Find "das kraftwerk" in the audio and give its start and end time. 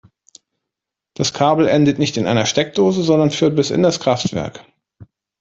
3.83-4.65